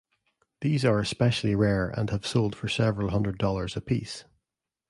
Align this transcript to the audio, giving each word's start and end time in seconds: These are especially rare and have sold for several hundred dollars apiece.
These 0.61 0.83
are 0.83 0.97
especially 0.99 1.53
rare 1.53 1.89
and 1.91 2.09
have 2.09 2.25
sold 2.25 2.55
for 2.55 2.67
several 2.67 3.11
hundred 3.11 3.37
dollars 3.37 3.77
apiece. 3.77 4.25